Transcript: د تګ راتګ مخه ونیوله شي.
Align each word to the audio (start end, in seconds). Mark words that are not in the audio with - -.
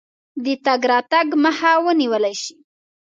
د 0.43 0.45
تګ 0.65 0.81
راتګ 0.91 1.27
مخه 1.43 1.71
ونیوله 1.83 2.31
شي. 2.41 2.53